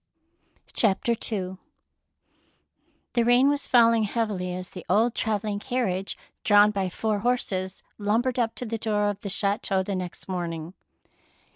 [0.73, 1.57] 138 THE PEAKL NECKLACE II
[3.13, 8.39] The rain was falling heavily as the old travelling carriage, drawn by four horses, lumbered
[8.39, 10.73] up to the door of the chateau the next morning.